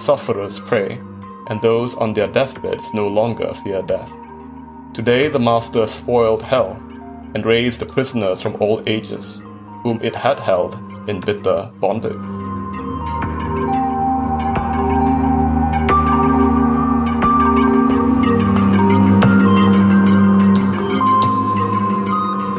sufferers 0.02 0.60
pray, 0.60 1.02
and 1.50 1.62
those 1.62 1.96
on 1.96 2.14
their 2.14 2.28
deathbeds 2.28 2.94
no 2.94 3.08
longer 3.08 3.54
fear 3.64 3.82
death. 3.82 4.12
Today 4.94 5.28
the 5.28 5.40
Master 5.40 5.88
spoiled 5.88 6.44
hell 6.44 6.72
and 7.36 7.46
raised 7.46 7.80
the 7.80 7.86
prisoners 7.86 8.42
from 8.42 8.56
all 8.60 8.82
ages, 8.88 9.42
whom 9.84 10.00
it 10.02 10.16
had 10.16 10.40
held 10.40 10.76
in 11.10 11.20
bitter 11.20 11.72
bondage. 11.80 12.14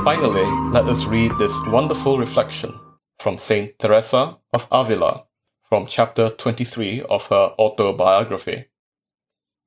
Finally, 0.05 0.71
let 0.73 0.87
us 0.87 1.05
read 1.05 1.31
this 1.39 1.57
wonderful 1.67 2.19
reflection 2.19 2.79
from 3.21 3.39
Saint 3.39 3.79
Teresa 3.79 4.39
of 4.53 4.67
Avila 4.73 5.25
from 5.69 5.87
chapter 5.87 6.31
23 6.31 7.03
of 7.03 7.27
her 7.29 7.55
autobiography. 7.59 8.70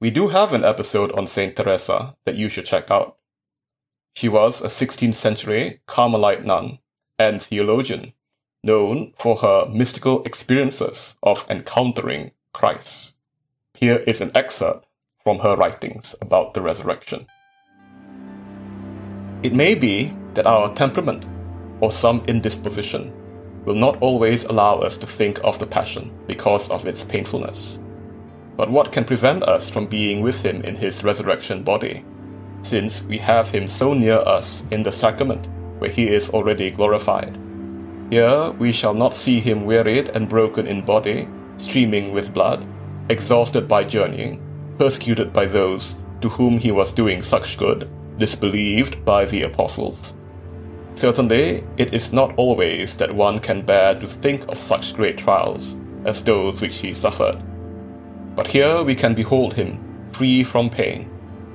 We 0.04 0.12
do 0.12 0.28
have 0.28 0.52
an 0.52 0.66
episode 0.66 1.14
on 1.14 1.28
Saint 1.28 1.56
Teresa 1.56 2.18
that 2.26 2.36
you 2.36 2.50
should 2.50 2.66
check 2.66 2.92
out. 2.92 3.16
She 4.18 4.28
was 4.28 4.62
a 4.62 4.68
16th 4.68 5.16
century 5.16 5.80
Carmelite 5.88 6.44
nun 6.44 6.80
and 7.18 7.42
theologian, 7.42 8.12
known 8.66 9.14
for 9.18 9.38
her 9.38 9.66
mystical 9.70 10.22
experiences 10.26 11.16
of 11.24 11.46
encountering 11.50 12.32
Christ. 12.52 13.16
Here 13.76 14.04
is 14.06 14.20
an 14.20 14.32
excerpt 14.36 14.88
from 15.24 15.40
her 15.40 15.56
writings 15.56 16.16
about 16.20 16.54
the 16.54 16.62
resurrection. 16.62 17.26
It 19.42 19.56
may 19.56 19.74
be 19.74 20.14
that 20.34 20.48
our 20.48 20.76
temperament, 20.76 21.26
or 21.80 21.94
some 21.94 22.26
indisposition, 22.28 23.14
will 23.64 23.76
not 23.76 24.02
always 24.02 24.44
allow 24.44 24.80
us 24.80 24.98
to 24.98 25.08
think 25.08 25.40
of 25.46 25.60
the 25.60 25.66
Passion 25.66 26.12
because 26.28 26.70
of 26.70 26.86
its 26.86 27.06
painfulness. 27.06 27.80
But 28.56 28.70
what 28.70 28.92
can 28.92 29.06
prevent 29.06 29.44
us 29.44 29.70
from 29.70 29.88
being 29.88 30.22
with 30.22 30.42
him 30.44 30.62
in 30.62 30.76
his 30.76 31.04
resurrection 31.04 31.64
body, 31.64 32.06
since 32.62 33.04
we 33.04 33.18
have 33.18 33.50
him 33.50 33.68
so 33.68 33.94
near 33.94 34.20
us 34.20 34.66
in 34.72 34.84
the 34.84 34.92
sacrament, 34.92 35.48
where 35.80 35.90
he 35.90 36.08
is 36.08 36.30
already 36.30 36.70
glorified? 36.70 37.38
Here 38.10 38.52
we 38.52 38.72
shall 38.72 38.94
not 38.94 39.16
see 39.16 39.40
him 39.40 39.66
wearied 39.66 40.10
and 40.10 40.30
broken 40.30 40.68
in 40.68 40.86
body, 40.86 41.28
streaming 41.58 42.14
with 42.14 42.34
blood, 42.34 42.66
exhausted 43.10 43.68
by 43.68 43.84
journeying, 43.84 44.40
persecuted 44.78 45.34
by 45.34 45.46
those 45.46 46.00
to 46.22 46.30
whom 46.30 46.58
he 46.58 46.72
was 46.72 46.94
doing 46.94 47.22
such 47.22 47.58
good, 47.58 47.90
disbelieved 48.20 49.04
by 49.04 49.26
the 49.26 49.42
apostles. 49.42 50.14
Certainly, 50.96 51.64
it 51.78 51.94
is 51.94 52.14
not 52.14 52.34
always 52.38 52.96
that 52.98 53.14
one 53.14 53.40
can 53.40 53.66
bear 53.66 54.00
to 54.00 54.08
think 54.08 54.48
of 54.48 54.60
such 54.60 54.96
great 54.96 55.18
trials 55.18 55.78
as 56.06 56.24
those 56.24 56.62
which 56.62 56.78
he 56.78 56.94
suffered. 56.94 57.42
But 58.36 58.48
here 58.48 58.84
we 58.84 58.96
can 58.96 59.13
behold 59.13 59.54
him, 59.54 59.78
free 60.12 60.43
from 60.43 60.69
pain, 60.69 61.10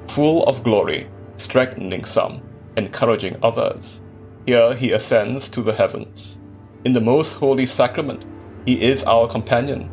full 0.06 0.44
of 0.44 0.62
glory, 0.62 1.08
strengthening 1.36 2.04
some, 2.04 2.40
encouraging 2.76 3.36
others. 3.42 4.00
Here 4.46 4.74
he 4.74 4.92
ascends 4.92 5.50
to 5.50 5.62
the 5.62 5.72
heavens. 5.72 6.40
In 6.84 6.92
the 6.92 7.00
most 7.00 7.34
holy 7.34 7.66
sacrament, 7.66 8.24
he 8.64 8.80
is 8.80 9.02
our 9.04 9.26
companion, 9.26 9.90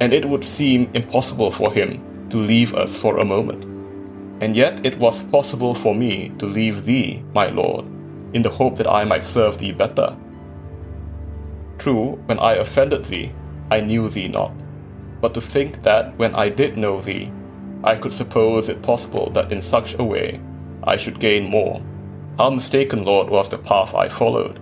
and 0.00 0.12
it 0.12 0.24
would 0.24 0.44
seem 0.44 0.90
impossible 0.94 1.50
for 1.50 1.72
him 1.72 2.28
to 2.30 2.36
leave 2.36 2.72
us 2.74 2.96
for 2.96 3.18
a 3.18 3.24
moment. 3.24 3.64
And 4.40 4.54
yet 4.54 4.86
it 4.86 4.96
was 4.98 5.24
possible 5.24 5.74
for 5.74 5.92
me 5.92 6.28
to 6.38 6.46
leave 6.46 6.84
thee, 6.84 7.24
my 7.34 7.48
Lord, 7.48 7.84
in 8.32 8.42
the 8.42 8.50
hope 8.50 8.76
that 8.76 8.88
I 8.88 9.02
might 9.02 9.24
serve 9.24 9.58
thee 9.58 9.72
better. 9.72 10.16
True, 11.78 12.12
when 12.26 12.38
I 12.38 12.52
offended 12.52 13.06
thee, 13.06 13.32
I 13.72 13.80
knew 13.80 14.08
thee 14.08 14.28
not 14.28 14.52
but 15.20 15.34
to 15.34 15.40
think 15.40 15.82
that 15.82 16.16
when 16.16 16.34
I 16.34 16.48
did 16.48 16.76
know 16.76 17.00
thee, 17.00 17.32
I 17.84 17.96
could 17.96 18.12
suppose 18.12 18.68
it 18.68 18.82
possible 18.82 19.30
that 19.30 19.52
in 19.52 19.62
such 19.62 19.94
a 19.94 20.04
way 20.04 20.40
I 20.82 20.96
should 20.96 21.20
gain 21.20 21.44
more. 21.44 21.82
How 22.38 22.50
mistaken, 22.50 23.04
Lord, 23.04 23.28
was 23.30 23.48
the 23.48 23.58
path 23.58 23.94
I 23.94 24.08
followed. 24.08 24.60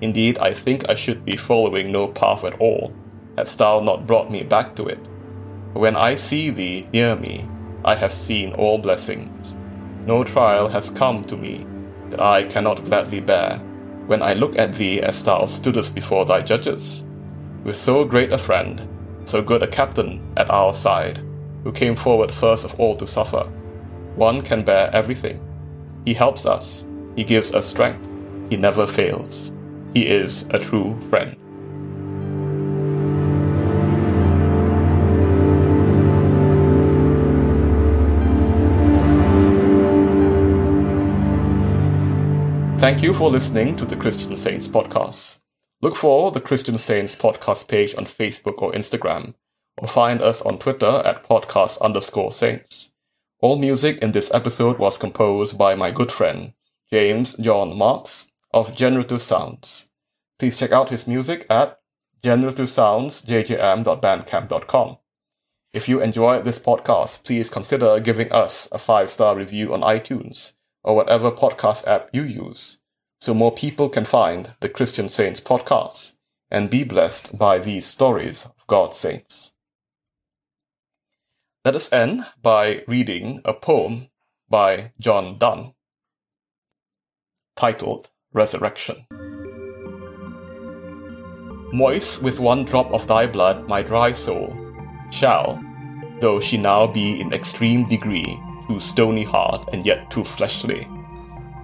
Indeed, 0.00 0.38
I 0.38 0.54
think 0.54 0.88
I 0.88 0.94
should 0.94 1.24
be 1.24 1.36
following 1.36 1.90
no 1.90 2.08
path 2.08 2.44
at 2.44 2.60
all, 2.60 2.92
hadst 3.36 3.58
thou 3.58 3.80
not 3.80 4.06
brought 4.06 4.30
me 4.30 4.42
back 4.42 4.76
to 4.76 4.86
it. 4.86 4.98
When 5.72 5.96
I 5.96 6.14
see 6.14 6.50
thee 6.50 6.88
near 6.92 7.16
me, 7.16 7.48
I 7.84 7.94
have 7.94 8.14
seen 8.14 8.52
all 8.54 8.78
blessings. 8.78 9.56
No 10.06 10.24
trial 10.24 10.68
has 10.68 10.90
come 10.90 11.24
to 11.24 11.36
me 11.36 11.66
that 12.10 12.20
I 12.20 12.44
cannot 12.44 12.84
gladly 12.84 13.20
bear, 13.20 13.58
when 14.06 14.22
I 14.22 14.34
look 14.34 14.56
at 14.56 14.74
thee 14.74 15.00
as 15.00 15.22
thou 15.22 15.42
stoodest 15.42 15.94
before 15.94 16.24
thy 16.24 16.42
judges. 16.42 17.04
With 17.64 17.76
so 17.76 18.04
great 18.04 18.32
a 18.32 18.38
friend, 18.38 18.88
so 19.26 19.42
good 19.42 19.62
a 19.62 19.66
captain 19.66 20.32
at 20.36 20.50
our 20.50 20.72
side, 20.72 21.20
who 21.64 21.72
came 21.72 21.96
forward 21.96 22.30
first 22.30 22.64
of 22.64 22.78
all 22.80 22.96
to 22.96 23.06
suffer. 23.06 23.44
One 24.14 24.40
can 24.40 24.64
bear 24.64 24.88
everything. 24.94 25.40
He 26.04 26.14
helps 26.14 26.46
us, 26.46 26.86
he 27.16 27.24
gives 27.24 27.52
us 27.52 27.66
strength, 27.66 28.08
he 28.48 28.56
never 28.56 28.86
fails. 28.86 29.52
He 29.92 30.06
is 30.06 30.44
a 30.50 30.58
true 30.58 30.98
friend. 31.10 31.36
Thank 42.78 43.02
you 43.02 43.12
for 43.12 43.30
listening 43.30 43.74
to 43.76 43.84
the 43.84 43.96
Christian 43.96 44.36
Saints 44.36 44.68
podcast. 44.68 45.40
Look 45.86 45.94
for 45.94 46.32
the 46.32 46.40
Christian 46.40 46.78
Saints 46.78 47.14
podcast 47.14 47.68
page 47.68 47.94
on 47.96 48.06
Facebook 48.06 48.60
or 48.60 48.72
Instagram, 48.72 49.34
or 49.78 49.86
find 49.86 50.20
us 50.20 50.42
on 50.42 50.58
Twitter 50.58 51.00
at 51.06 51.22
podcast 51.22 51.80
underscore 51.80 52.32
saints. 52.32 52.90
All 53.40 53.56
music 53.56 53.98
in 53.98 54.10
this 54.10 54.34
episode 54.34 54.80
was 54.80 54.98
composed 54.98 55.56
by 55.56 55.76
my 55.76 55.92
good 55.92 56.10
friend, 56.10 56.54
James 56.92 57.34
John 57.34 57.78
Marks 57.78 58.32
of 58.52 58.74
Generative 58.74 59.22
Sounds. 59.22 59.88
Please 60.40 60.56
check 60.56 60.72
out 60.72 60.90
his 60.90 61.06
music 61.06 61.46
at 61.48 61.78
generativesoundsjjm.bandcamp.com. 62.20 64.96
If 65.72 65.88
you 65.88 66.02
enjoy 66.02 66.42
this 66.42 66.58
podcast, 66.58 67.22
please 67.22 67.48
consider 67.48 68.00
giving 68.00 68.32
us 68.32 68.66
a 68.72 68.78
five 68.78 69.08
star 69.08 69.36
review 69.36 69.72
on 69.72 69.82
iTunes 69.82 70.54
or 70.82 70.96
whatever 70.96 71.30
podcast 71.30 71.86
app 71.86 72.10
you 72.12 72.24
use 72.24 72.80
so 73.20 73.34
more 73.34 73.52
people 73.52 73.88
can 73.88 74.04
find 74.04 74.52
the 74.60 74.68
Christian 74.68 75.08
Saints 75.08 75.40
podcast 75.40 76.14
and 76.50 76.70
be 76.70 76.84
blessed 76.84 77.38
by 77.38 77.58
these 77.58 77.86
stories 77.86 78.44
of 78.44 78.66
God's 78.66 78.96
saints. 78.96 79.52
Let 81.64 81.74
us 81.74 81.92
end 81.92 82.26
by 82.42 82.84
reading 82.86 83.40
a 83.44 83.52
poem 83.52 84.08
by 84.48 84.92
John 85.00 85.38
Donne 85.38 85.72
titled 87.56 88.10
Resurrection. 88.32 89.06
Moist 91.72 92.22
with 92.22 92.38
one 92.38 92.64
drop 92.64 92.92
of 92.92 93.08
thy 93.08 93.26
blood, 93.26 93.66
my 93.66 93.82
dry 93.82 94.12
soul 94.12 94.56
shall, 95.10 95.60
though 96.20 96.38
she 96.38 96.56
now 96.56 96.86
be 96.86 97.20
in 97.20 97.32
extreme 97.32 97.88
degree 97.88 98.40
too 98.68 98.78
stony 98.78 99.24
hard 99.24 99.68
and 99.72 99.84
yet 99.84 100.10
too 100.10 100.22
fleshly, 100.22 100.88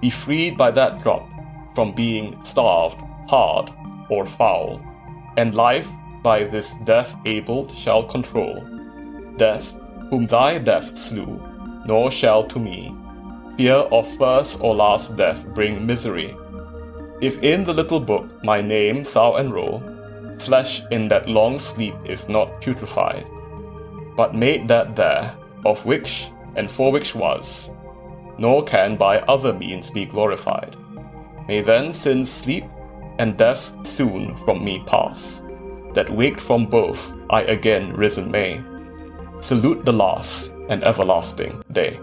be 0.01 0.09
freed 0.09 0.57
by 0.57 0.71
that 0.71 1.01
drop 1.01 1.29
from 1.75 1.93
being 1.93 2.43
starved, 2.43 3.01
hard, 3.27 3.71
or 4.09 4.25
foul, 4.25 4.81
and 5.37 5.55
life 5.55 5.87
by 6.21 6.43
this 6.43 6.75
death 6.85 7.15
abled 7.25 7.71
shall 7.71 8.03
control. 8.03 8.67
Death, 9.37 9.73
whom 10.09 10.25
thy 10.25 10.57
death 10.57 10.97
slew, 10.97 11.41
nor 11.85 12.11
shall 12.11 12.43
to 12.45 12.59
me 12.59 12.95
fear 13.57 13.85
of 13.91 14.07
first 14.17 14.59
or 14.61 14.73
last 14.73 15.15
death 15.15 15.45
bring 15.53 15.85
misery. 15.85 16.35
If 17.21 17.37
in 17.43 17.63
the 17.63 17.73
little 17.73 17.99
book 17.99 18.43
my 18.43 18.61
name 18.61 19.03
thou 19.13 19.35
enroll, 19.35 19.83
flesh 20.39 20.81
in 20.91 21.07
that 21.09 21.29
long 21.29 21.59
sleep 21.59 21.95
is 22.05 22.27
not 22.27 22.61
putrefied, 22.61 23.29
but 24.15 24.35
made 24.35 24.67
that 24.67 24.95
there, 24.95 25.35
of 25.65 25.85
which 25.85 26.29
and 26.55 26.69
for 26.69 26.91
which 26.91 27.15
was, 27.15 27.69
nor 28.37 28.63
can 28.63 28.97
by 28.97 29.19
other 29.19 29.53
means 29.53 29.91
be 29.91 30.05
glorified. 30.05 30.75
May 31.47 31.61
then 31.61 31.93
sin 31.93 32.25
sleep, 32.25 32.65
and 33.19 33.37
deaths 33.37 33.73
soon 33.83 34.35
from 34.37 34.63
me 34.63 34.83
pass, 34.85 35.41
that 35.93 36.09
waked 36.09 36.39
from 36.39 36.65
both 36.65 37.11
I 37.29 37.41
again 37.43 37.93
risen 37.95 38.31
may. 38.31 38.61
Salute 39.39 39.85
the 39.85 39.93
last 39.93 40.51
and 40.69 40.83
everlasting 40.83 41.61
day. 41.71 41.99